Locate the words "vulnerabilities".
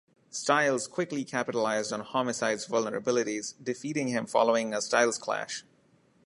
2.65-3.53